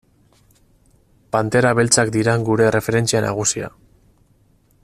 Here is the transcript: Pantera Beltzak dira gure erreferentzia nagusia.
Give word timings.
Pantera 1.35 1.73
Beltzak 1.81 2.11
dira 2.17 2.35
gure 2.49 2.67
erreferentzia 2.71 3.25
nagusia. 3.27 3.73